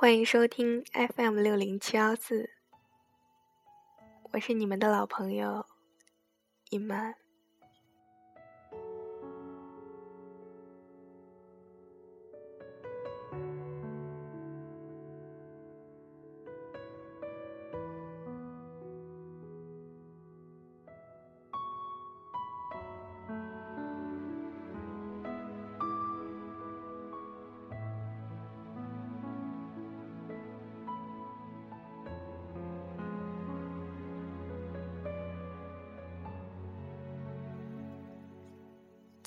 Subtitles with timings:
[0.00, 2.48] 欢迎收听 FM 六零七幺四，
[4.32, 5.66] 我是你们的老朋友
[6.70, 7.16] 一曼。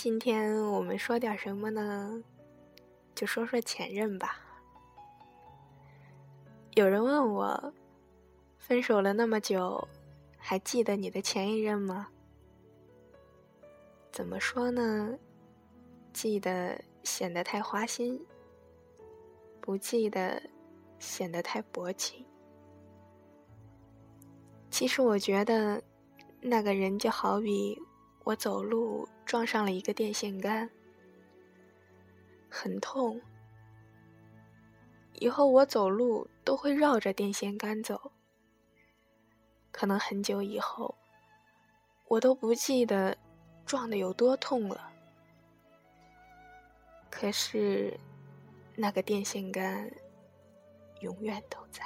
[0.03, 2.21] 今天我们说点什么呢？
[3.16, 4.38] 就说说前任吧。
[6.73, 7.73] 有人问我，
[8.57, 9.87] 分手了那么久，
[10.37, 12.09] 还记得你的前一任吗？
[14.12, 15.18] 怎么说呢？
[16.12, 18.21] 记得显得太花心，
[19.62, 20.43] 不记得
[20.99, 22.26] 显得太薄情。
[24.70, 25.81] 其实我觉得，
[26.41, 27.81] 那个人就好比
[28.24, 29.07] 我走路。
[29.26, 30.70] 撞上了一个电线杆，
[32.49, 33.20] 很痛。
[35.13, 38.12] 以后我走路都会绕着电线杆走。
[39.71, 40.93] 可能很久以后，
[42.10, 43.18] 我都不记得
[43.65, 44.91] 撞的有多痛了。
[47.10, 47.98] 可是，
[48.76, 49.90] 那个电线杆
[50.99, 51.84] 永远都在。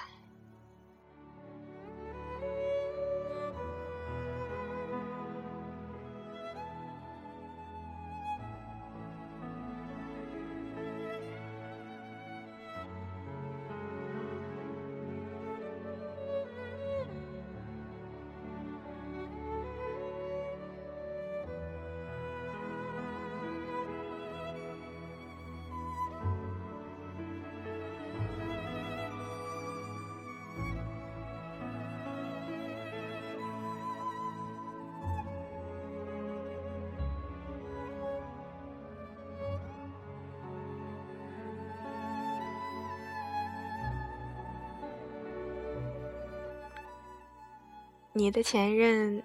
[48.18, 49.22] 你的前任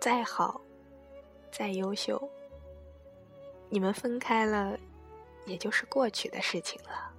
[0.00, 0.58] 再好，
[1.52, 2.30] 再优秀，
[3.68, 4.74] 你们分开了，
[5.44, 7.12] 也就是过去的事情了。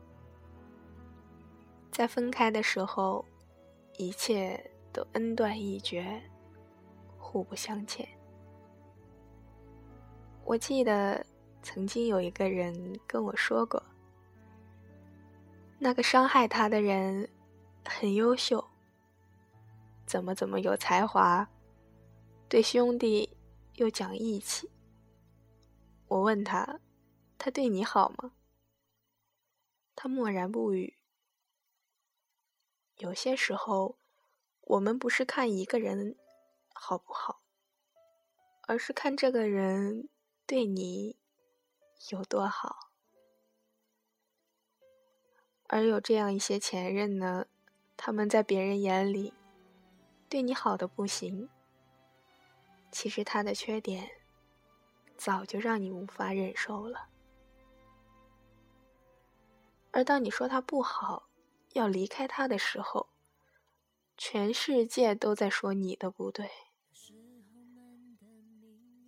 [1.92, 3.24] 在分开的时候，
[3.98, 6.20] 一切都恩断义绝，
[7.20, 8.08] 互不相欠。
[10.46, 11.24] 我记得
[11.62, 13.84] 曾经有一个人跟我说过，
[15.78, 17.30] 那个伤害他的人
[17.86, 18.68] 很优秀。
[20.08, 21.50] 怎么怎么有才华，
[22.48, 23.38] 对兄弟
[23.74, 24.72] 又讲义气。
[26.08, 26.80] 我问他，
[27.38, 28.32] 他对你好吗？
[29.94, 30.98] 他默然不语。
[32.96, 33.98] 有些时候，
[34.62, 36.16] 我们不是看一个人
[36.74, 37.42] 好不好，
[38.62, 40.08] 而是看这个人
[40.46, 41.18] 对你
[42.12, 42.92] 有多好。
[45.68, 47.48] 而有这样一些前任呢，
[47.98, 49.34] 他们在别人眼里。
[50.30, 51.50] 对你好的不行，
[52.92, 54.10] 其实他的缺点
[55.18, 57.08] 早就让你无法忍受了。
[59.92, 61.30] 而当你说他不好，
[61.74, 63.08] 要离开他的时候，
[64.18, 66.50] 全世界都在说你的不对。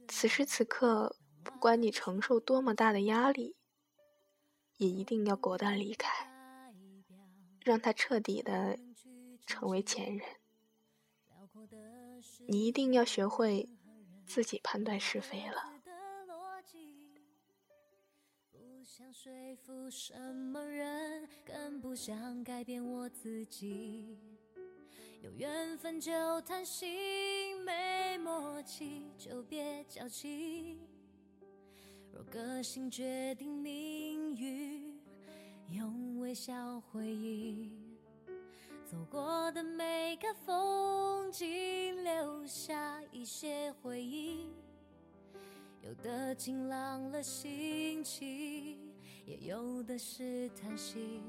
[0.07, 3.57] 此时此刻，不管你承受多么大的压力，
[4.77, 6.31] 也一定要果断离开，
[7.59, 8.79] 让他彻底的
[9.45, 10.38] 成为前任。
[12.51, 13.69] 你一定要学会
[14.25, 15.71] 自己判断是非了。
[18.51, 24.17] 不想说服什么人，更不想改变我自己。
[25.21, 30.79] 有缘分就谈心，没默契就别矫情。
[32.11, 34.99] 若个性决定命运，
[35.69, 37.88] 用微笑回应。
[38.89, 44.51] 走过的每个风景，留下一些回忆。
[45.83, 48.91] 有的晴朗了心情，
[49.27, 51.21] 也有的是叹息。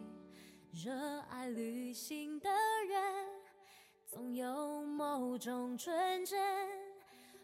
[0.73, 0.91] 热
[1.29, 2.49] 爱旅行的
[2.89, 3.27] 人，
[4.07, 6.41] 总有某种纯真，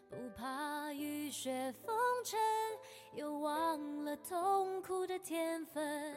[0.09, 2.39] 不怕雨雪风尘，
[3.13, 6.15] 又忘了痛苦的天分。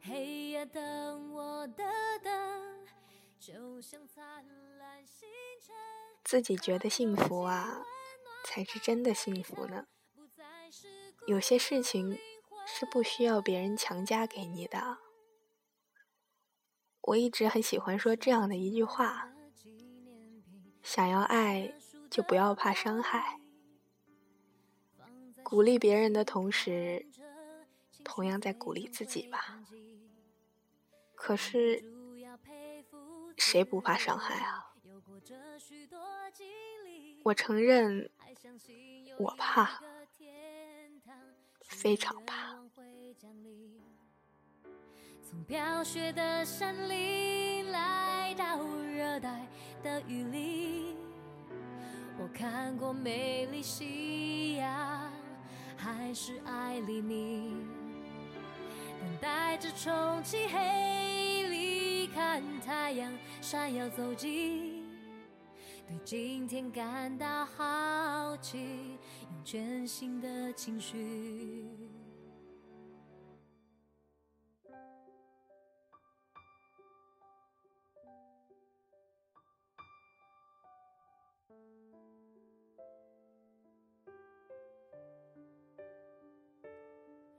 [0.00, 1.82] 黑夜等我的
[2.22, 2.75] 灯。
[6.24, 7.84] 自己觉得幸福啊，
[8.44, 9.86] 才是真的幸福呢。
[11.26, 12.18] 有些事情
[12.66, 14.98] 是不需要别人强加给你的。
[17.02, 19.32] 我一直很喜欢说这样的一句话：
[20.82, 21.72] 想要爱，
[22.10, 23.40] 就不要怕伤害。
[25.44, 27.06] 鼓励别人的同时，
[28.02, 29.62] 同样在鼓励自己吧。
[31.14, 31.84] 可是，
[33.36, 34.72] 谁不怕伤害啊？
[37.22, 38.10] 我承认，
[39.18, 39.80] 我怕，
[41.62, 42.56] 非常怕。
[45.28, 49.46] 从飘雪的山里来到热带
[49.82, 50.96] 的雨林，
[52.18, 55.12] 我看过美丽夕阳。
[55.78, 57.54] 还是爱离你，
[58.98, 61.15] 等待着重启黑里
[62.16, 64.82] 看太阳闪耀走近，
[65.86, 68.96] 对今天感到好奇，
[69.30, 71.66] 用全新的情绪。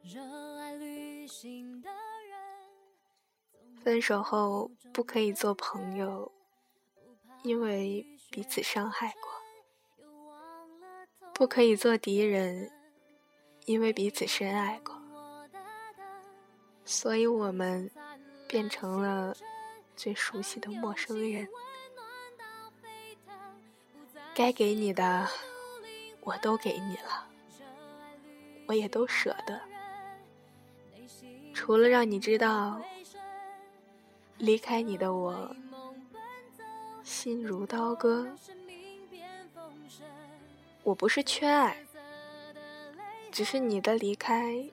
[0.04, 0.22] 热
[0.60, 1.90] 爱旅行的
[3.88, 6.30] 分手后不可以做朋友，
[7.44, 10.06] 因为彼此伤害过；
[11.34, 12.70] 不可以做敌人，
[13.64, 14.94] 因为彼此深爱过。
[16.84, 17.90] 所以我们
[18.46, 19.34] 变成了
[19.96, 21.48] 最熟悉的陌生人。
[24.36, 25.26] 该给你的，
[26.20, 27.26] 我都给你了，
[28.68, 29.62] 我也都舍得。
[31.54, 32.82] 除了让你知道，
[34.38, 35.56] 离开你的我
[37.04, 38.28] 心如刀割。
[40.84, 41.86] 我不是缺爱，
[43.32, 44.64] 只是你的离开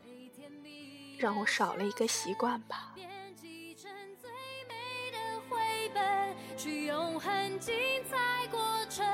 [1.18, 2.94] 让我少了一个习惯吧。
[6.56, 7.74] 去永恒精
[8.08, 8.58] 彩过
[8.88, 9.04] 程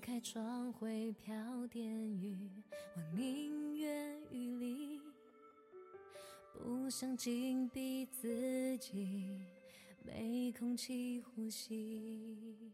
[0.00, 1.82] 开窗会飘点
[2.20, 2.36] 雨，
[2.96, 5.00] 我宁愿雨里，
[6.52, 9.40] 不想紧闭自己，
[10.02, 12.72] 没空气呼吸。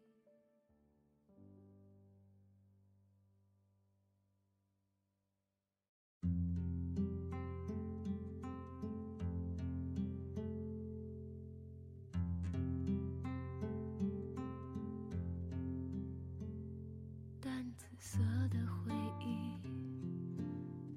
[18.48, 19.58] 的回忆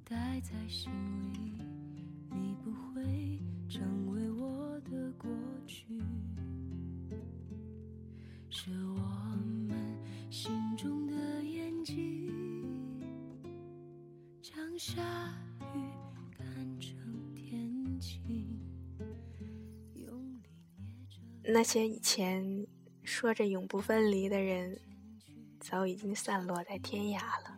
[0.03, 0.91] 待在心
[1.33, 1.61] 里，
[2.29, 5.29] 你不会成为我的过
[5.67, 6.01] 去，
[8.49, 8.97] 是我
[9.67, 9.97] 们
[10.29, 12.31] 心中的眼睛，
[14.41, 15.01] 将下
[15.75, 15.79] 雨
[16.37, 16.95] 看成
[17.35, 18.21] 天晴。
[21.45, 22.65] 那些以前
[23.03, 24.79] 说着永不分离的人，
[25.63, 27.57] 早已经散落在天涯了。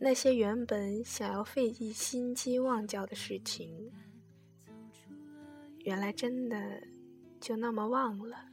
[0.00, 3.90] 那些原本想要费尽心机忘掉的事情，
[5.78, 6.82] 原来真的
[7.40, 8.50] 就那么忘了。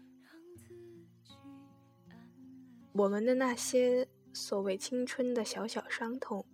[2.93, 6.45] 我们的那些所谓青春的小小伤痛，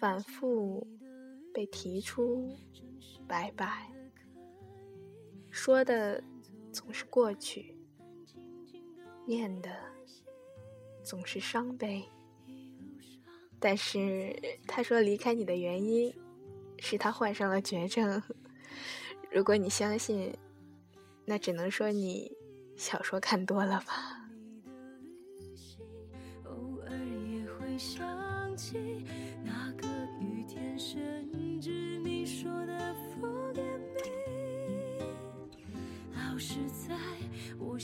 [0.00, 0.86] 反复
[1.52, 2.56] 被提出，
[3.26, 3.90] 拜拜，
[5.50, 6.22] 说的
[6.72, 7.73] 总是过去，
[9.26, 9.70] 念的
[11.02, 12.04] 总是伤悲。
[13.58, 14.34] 但是
[14.66, 16.14] 他说离开你的原因
[16.78, 18.22] 是他患上了绝症。
[19.32, 20.32] 如果你相信，
[21.24, 22.30] 那只能说你
[22.76, 24.20] 小说看多了吧。
[37.58, 37.78] 我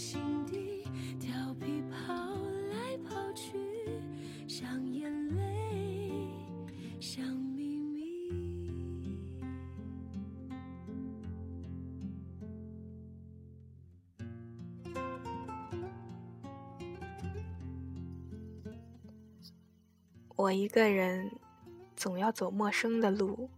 [20.41, 21.31] 我一个人，
[21.95, 23.51] 总要走陌生的路，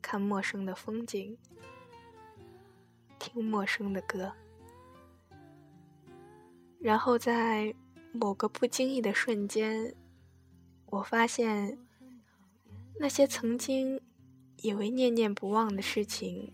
[0.00, 1.36] 看陌生的风景，
[3.18, 4.32] 听陌生的歌，
[6.78, 7.74] 然后在
[8.12, 9.92] 某个不经意的瞬间，
[10.86, 11.76] 我发现
[13.00, 14.00] 那些曾经
[14.58, 16.52] 以为念念不忘的事情，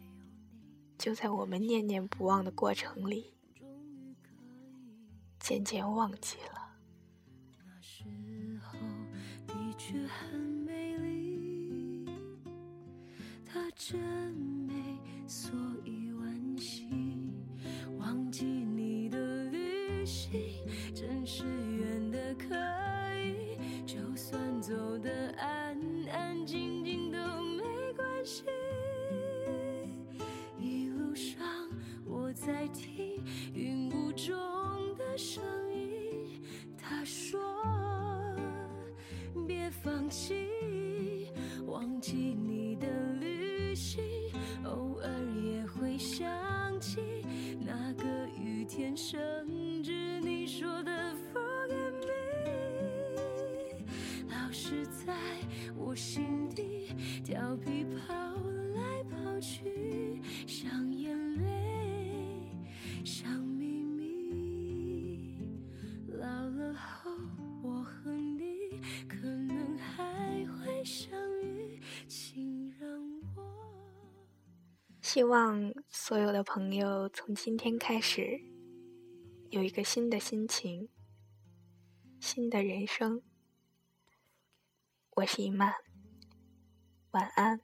[0.96, 3.34] 就在我们念念不忘的过程里，
[5.38, 6.63] 渐渐忘记了。
[9.86, 12.06] 却很美丽
[13.44, 14.00] 她真
[14.66, 14.72] 美
[15.26, 15.52] 所
[15.84, 16.03] 以
[48.66, 49.18] 天，生，
[49.82, 53.84] 只你说的 Forget me，
[54.28, 55.14] 老是在
[55.76, 58.14] 我心底调皮跑
[58.74, 62.48] 来跑去，像眼泪，
[63.04, 65.50] 像秘密。
[66.08, 67.10] 老了后，
[67.62, 71.78] 我和你可能还会相遇，
[72.08, 72.88] 请让
[73.36, 73.42] 我。
[75.02, 78.40] 希望所有的朋友从今天开始
[79.54, 80.88] 有一个新的心情，
[82.18, 83.22] 新的人生。
[85.10, 85.72] 我是一曼，
[87.12, 87.60] 晚安。